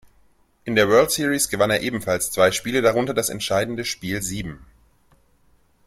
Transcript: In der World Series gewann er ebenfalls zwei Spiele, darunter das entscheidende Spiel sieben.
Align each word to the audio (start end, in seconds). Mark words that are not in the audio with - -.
In 0.63 0.73
der 0.73 0.89
World 0.89 1.11
Series 1.11 1.47
gewann 1.49 1.69
er 1.69 1.81
ebenfalls 1.81 2.31
zwei 2.31 2.51
Spiele, 2.51 2.81
darunter 2.81 3.13
das 3.13 3.29
entscheidende 3.29 3.85
Spiel 3.85 4.23
sieben. 4.23 4.65